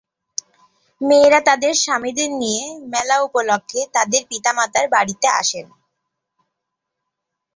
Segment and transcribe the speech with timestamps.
[1.01, 2.63] মেয়েরা তাদের স্বামীদের নিয়ে
[2.93, 5.67] মেলা উপলক্ষে তাদের পিতা-মাতার বাড়িতে আসেন।